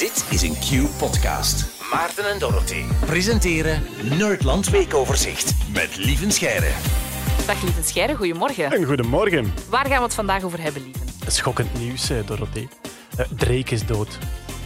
[0.00, 1.64] Dit is een Q-podcast.
[1.92, 3.82] Maarten en Dorothy presenteren
[4.18, 6.70] Nerdland Weekoverzicht met Lieven Scheire.
[7.46, 8.72] Dag Lieven Scheire, goedemorgen.
[8.72, 9.52] Een goedemorgen.
[9.68, 11.06] Waar gaan we het vandaag over hebben, Lieven?
[11.26, 12.68] Schokkend nieuws, eh, Dorothee.
[13.16, 14.18] Eh, Drake is dood.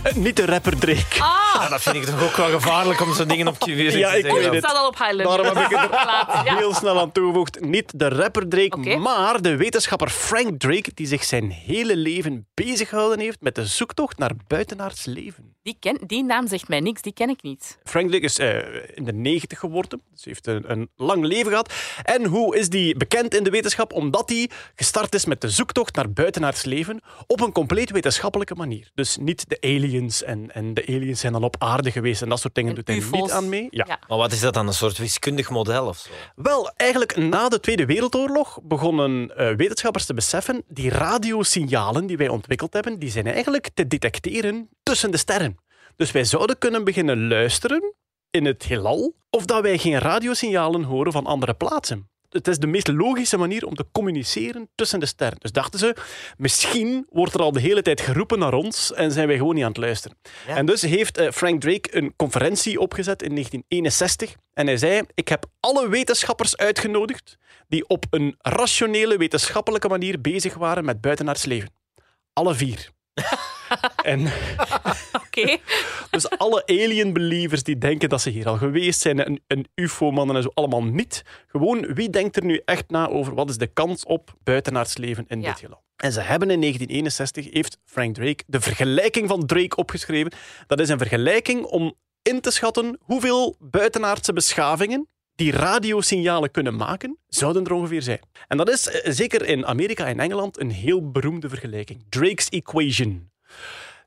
[0.15, 1.21] Niet de rapper Drake.
[1.23, 4.11] Ah, Dat vind ik toch ook wel gevaarlijk om zo'n dingen op je weer Ja,
[4.11, 4.35] te ik zeggen.
[4.41, 4.65] weet dat het.
[4.65, 5.23] staat al op Highland.
[5.29, 6.57] Daarom heb ik het er Plaats, ja.
[6.57, 7.61] heel snel aan toegevoegd.
[7.61, 12.89] Niet de rapper Drake, maar de wetenschapper Frank Drake, die zich zijn hele leven bezig
[12.89, 15.53] gehouden heeft met de zoektocht naar buitenaards leven.
[15.63, 17.79] Die, ken, die naam zegt mij niks, die ken ik niet.
[17.85, 18.57] Frank Drake is eh,
[18.95, 21.73] in de 90 geworden, dus heeft een, een lang leven gehad.
[22.03, 23.93] En hoe is die bekend in de wetenschap?
[23.93, 28.91] Omdat hij gestart is met de zoektocht naar buitenaards leven op een compleet wetenschappelijke manier.
[28.95, 29.57] Dus niet de
[29.95, 32.77] aliens en, en de aliens zijn dan op aarde geweest en dat soort dingen En
[32.77, 33.21] doet hij UFO's.
[33.21, 33.67] niet aan mee.
[33.71, 33.85] Ja.
[33.89, 33.99] Ja.
[34.09, 34.67] Maar wat is dat dan?
[34.67, 36.11] Een soort wiskundig model of zo?
[36.35, 42.29] Wel, eigenlijk na de Tweede Wereldoorlog begonnen eh, wetenschappers te beseffen die radiosignalen die wij
[42.29, 45.57] ontwikkeld hebben, die zijn eigenlijk te detecteren tussen de sterren.
[45.97, 47.95] Dus wij zouden kunnen beginnen luisteren
[48.31, 52.09] in het heelal of dat wij geen radiosignalen horen van andere plaatsen.
[52.35, 55.39] Het is de meest logische manier om te communiceren tussen de sterren.
[55.39, 55.97] Dus dachten ze,
[56.37, 59.63] misschien wordt er al de hele tijd geroepen naar ons en zijn wij gewoon niet
[59.65, 60.17] aan het luisteren.
[60.47, 60.57] Ja.
[60.57, 65.29] En dus heeft eh, Frank Drake een conferentie opgezet in 1961 en hij zei, ik
[65.29, 71.73] heb alle wetenschappers uitgenodigd die op een rationele wetenschappelijke manier bezig waren met buitenaards leven.
[72.33, 72.91] Alle vier.
[74.05, 74.21] en
[75.27, 75.57] Oké.
[76.11, 80.37] dus alle alien believers die denken dat ze hier al geweest zijn, een, een ufo-mannen
[80.37, 81.23] en zo, allemaal niet.
[81.47, 85.25] Gewoon, wie denkt er nu echt na over wat is de kans op buitenaards leven
[85.29, 85.51] in Ja.
[85.51, 85.83] dit heelal?
[85.97, 90.33] En ze hebben in 1961, heeft Frank Drake de vergelijking van Drake opgeschreven.
[90.67, 97.19] Dat is een vergelijking om in te schatten hoeveel buitenaardse beschavingen die radiosignalen kunnen maken,
[97.27, 98.21] zouden er ongeveer zijn.
[98.49, 102.05] En dat is eh, zeker in Amerika en Engeland een heel beroemde vergelijking.
[102.09, 103.31] Drake's Equation.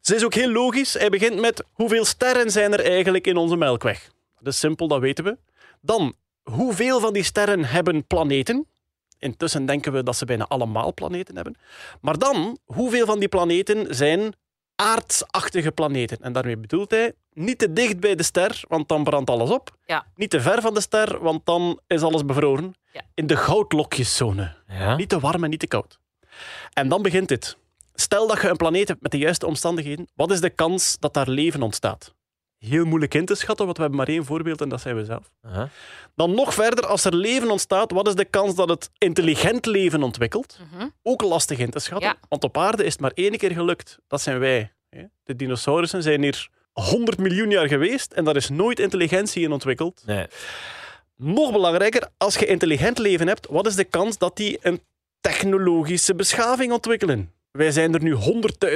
[0.01, 0.93] Ze is ook heel logisch.
[0.93, 4.09] Hij begint met hoeveel sterren zijn er eigenlijk in onze Melkweg?
[4.39, 5.37] Dat is simpel, dat weten we.
[5.81, 8.67] Dan, hoeveel van die sterren hebben planeten?
[9.19, 11.55] Intussen denken we dat ze bijna allemaal planeten hebben.
[12.01, 14.35] Maar dan, hoeveel van die planeten zijn
[14.75, 16.17] aardsachtige planeten?
[16.21, 19.77] En daarmee bedoelt hij niet te dicht bij de ster, want dan brandt alles op.
[19.85, 20.05] Ja.
[20.15, 22.75] Niet te ver van de ster, want dan is alles bevroren.
[22.93, 23.01] Ja.
[23.13, 24.55] In de goudlokjeszone.
[24.67, 24.95] Ja?
[24.95, 25.99] Niet te warm en niet te koud.
[26.73, 27.57] En dan begint dit.
[27.99, 31.13] Stel dat je een planeet hebt met de juiste omstandigheden, wat is de kans dat
[31.13, 32.15] daar leven ontstaat?
[32.57, 35.05] Heel moeilijk in te schatten, want we hebben maar één voorbeeld en dat zijn we
[35.05, 35.31] zelf.
[35.41, 35.63] Huh?
[36.15, 40.03] Dan nog verder, als er leven ontstaat, wat is de kans dat het intelligent leven
[40.03, 40.59] ontwikkelt?
[40.71, 40.87] Mhm.
[41.03, 42.15] Ook lastig in te schatten, Ja.
[42.29, 43.97] want op aarde is het maar één keer gelukt.
[44.07, 44.71] Dat zijn wij.
[44.89, 45.03] hè.
[45.23, 50.03] De dinosaurussen zijn hier 100 miljoen jaar geweest en daar is nooit intelligentie in ontwikkeld.
[50.05, 50.27] Nee.
[51.15, 54.81] Nog belangrijker, als je intelligent leven hebt, wat is de kans dat die een
[55.21, 57.31] technologische beschaving ontwikkelen?
[57.51, 58.15] Wij zijn er nu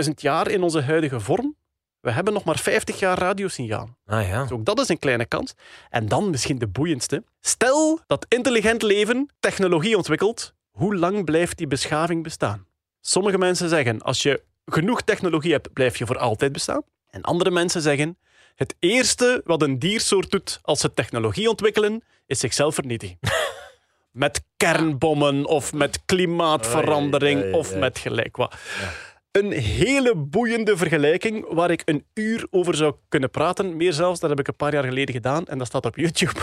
[0.03, 1.55] 100.000 jaar in onze huidige vorm.
[1.99, 3.89] We hebben nog maar 50 jaar radiosignaal.
[4.05, 4.41] Ah ja.
[4.41, 5.53] Dus ook dat is een kleine kans.
[5.89, 7.23] En dan misschien de boeiendste.
[7.39, 12.65] Stel dat intelligent leven technologie ontwikkelt, hoe lang blijft die beschaving bestaan?
[13.01, 16.81] Sommige mensen zeggen, als je genoeg technologie hebt, blijf je voor altijd bestaan.
[17.09, 18.17] En andere mensen zeggen,
[18.55, 23.17] het eerste wat een diersoort doet als ze technologie ontwikkelen, is zichzelf vernietigen.
[24.11, 28.55] met kernbommen of met klimaatverandering of met gelijk wat.
[29.31, 33.77] Een hele boeiende vergelijking waar ik een uur over zou kunnen praten.
[33.77, 36.39] Meer zelfs, dat heb ik een paar jaar geleden gedaan en dat staat op YouTube.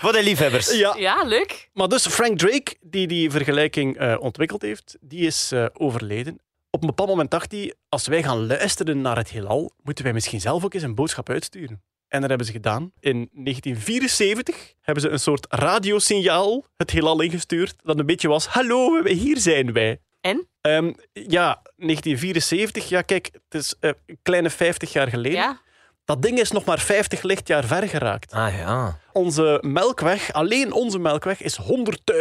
[0.00, 0.78] Voor de liefhebbers.
[0.78, 0.94] ja.
[0.96, 1.68] Ja, leuk.
[1.72, 6.38] Maar dus Frank Drake, die die vergelijking eh, ontwikkeld heeft, die is eh, overleden.
[6.70, 10.12] Op een bepaald moment dacht hij, als wij gaan luisteren naar het heelal, moeten wij
[10.12, 11.82] misschien zelf ook eens een boodschap uitsturen.
[12.12, 12.92] En dat hebben ze gedaan.
[13.00, 19.04] In 1974 hebben ze een soort radiosignaal het heelal ingestuurd, dat een beetje was, hallo,
[19.06, 20.00] hier zijn wij.
[20.20, 20.46] En?
[20.60, 25.38] Ehm, ja, 1974, ja kijk, het is eh, een kleine 50 jaar geleden.
[25.38, 25.60] Ja.
[26.04, 28.32] Dat ding is nog maar 50 lichtjaar ver geraakt.
[28.32, 28.98] Ah ja.
[29.12, 31.58] Onze melkweg, alleen onze melkweg, is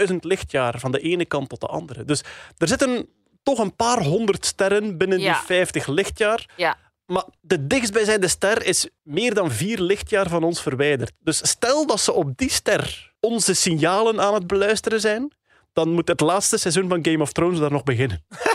[0.07, 2.03] 100.000 lichtjaar van de ene kant tot de andere.
[2.05, 2.23] Dus
[2.57, 3.07] er zitten
[3.43, 5.33] toch een paar honderd sterren binnen Ja.
[5.33, 6.45] die 50 lichtjaar.
[6.55, 6.77] Ja.
[7.11, 11.11] Maar de dichtstbijzijnde ster is meer dan vier lichtjaar van ons verwijderd.
[11.19, 15.33] Dus stel dat ze op die ster onze signalen aan het beluisteren zijn,
[15.73, 18.25] dan moet het laatste seizoen van Game of Thrones daar nog beginnen.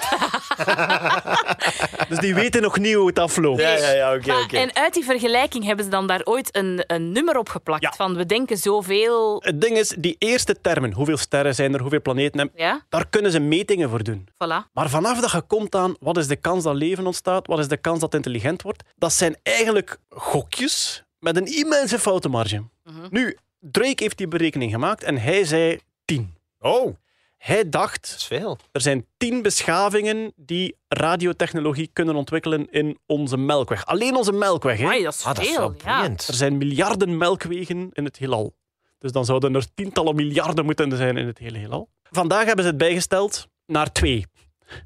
[2.09, 3.61] dus die weten nog niet hoe het afloopt.
[3.61, 4.57] Ja, ja, ja, oké.
[4.57, 7.93] En uit die vergelijking hebben ze dan daar ooit een, een nummer op geplakt Ja.
[7.97, 9.43] van we denken zoveel...
[9.45, 13.09] Het ding is, die eerste termen, hoeveel sterren zijn er, hoeveel planeten, en Ja, daar
[13.09, 14.29] kunnen ze metingen voor doen.
[14.29, 14.71] voilà.
[14.73, 17.69] Maar vanaf dat je komt aan wat is de kans dat leven ontstaat, wat is
[17.69, 22.63] de kans dat het intelligent wordt, dat zijn eigenlijk gokjes met een immense foutenmarge.
[23.11, 26.35] Nu, Drake heeft die berekening gemaakt en hij zei 10.
[26.59, 26.95] Oh.
[27.39, 28.59] Hij dacht, Dat is veel.
[28.73, 33.87] er zijn tien beschavingen die radiotechnologie kunnen ontwikkelen in onze melkweg.
[33.87, 34.79] Alleen onze melkweg.
[34.79, 34.85] Hè?
[34.85, 35.75] Amai, dat is Ah, dat is veel.
[35.85, 36.03] ja.
[36.05, 38.55] Er zijn miljarden melkwegen in het heelal.
[38.99, 41.89] Dus dan zouden er tientallen miljarden moeten zijn in het hele heelal.
[42.11, 44.27] Vandaag hebben ze het bijgesteld naar twee.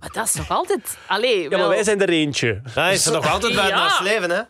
[0.00, 0.98] Maar dat is nog altijd...
[1.06, 2.60] Allee, Ja, maar wij zijn er eentje.
[2.70, 3.82] Hij is er nog altijd buiten Ja.
[3.86, 4.40] naar het leven, hè?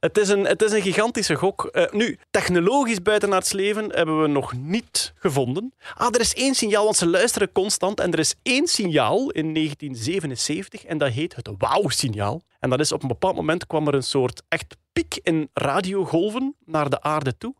[0.00, 1.64] Het is een, het is een gigantische gok.
[1.64, 5.74] Eh, nu, technologisch buitenaards leven hebben we nog niet gevonden.
[5.94, 8.00] Ah, er is één signaal, want ze luisteren constant.
[8.00, 12.42] En er is één signaal in 1977 en dat heet het wauw-signaal.
[12.60, 16.54] En dat is op een bepaald moment kwam er een soort echt piek in radiogolven
[16.64, 17.54] naar de aarde toe.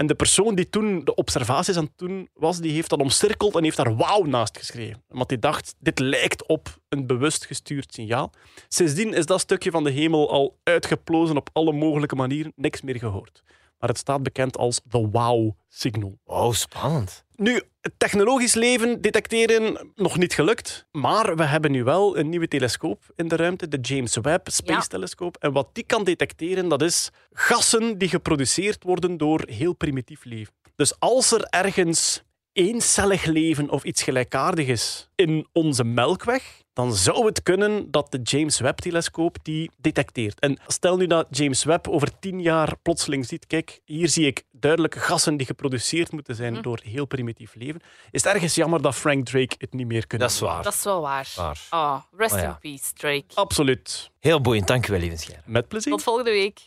[0.00, 3.56] En de persoon die toen de observaties aan het doen was, die heeft dat omcirkeld
[3.56, 5.02] en heeft daar wauw naast geschreven.
[5.08, 8.32] Want die dacht, dit lijkt op een bewust gestuurd signaal.
[8.68, 12.98] Sindsdien is dat stukje van de hemel al uitgeplozen op alle mogelijke manieren, niks meer
[12.98, 13.42] gehoord.
[13.80, 16.18] Maar het staat bekend als de wow-signal.
[16.24, 17.24] Oh, spannend.
[17.36, 20.86] Nu, het technologisch leven detecteren nog niet gelukt.
[20.92, 24.72] Maar we hebben nu wel een nieuwe telescoop in de ruimte, de James Webb Space
[24.72, 24.80] Ja.
[24.80, 25.38] Telescope.
[25.38, 30.54] En wat die kan detecteren, dat is gassen die geproduceerd worden door heel primitief leven.
[30.76, 36.42] Dus als er ergens eencellig leven of iets gelijkaardigs is in onze melkweg,
[36.72, 40.40] dan zou het kunnen dat de James Webb-telescoop die detecteert.
[40.40, 44.42] En stel nu dat James Webb over tien jaar plotseling ziet, kijk, hier zie ik
[44.52, 47.80] duidelijke gassen die geproduceerd moeten zijn door heel primitief leven.
[48.10, 50.52] Is het ergens jammer dat Frank Drake het niet meer kunnen Dat is doen?
[50.52, 50.62] waar.
[50.62, 51.32] Dat is wel waar.
[51.36, 51.58] Waar.
[51.70, 52.46] Oh, rest Oh ja.
[52.48, 53.24] in peace, Drake.
[53.34, 54.10] Absoluut.
[54.20, 55.40] Heel boeiend, dank u wel, lieve Scherm.
[55.44, 55.92] Met plezier.
[55.92, 56.60] Tot volgende week.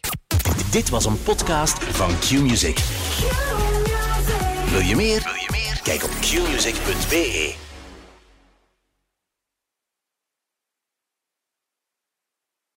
[0.72, 2.78] Dit was een podcast van Q-Music.
[4.72, 5.22] Wil je meer?
[5.24, 5.43] Wil je meer?
[5.84, 7.73] Kijk op qmusic.be.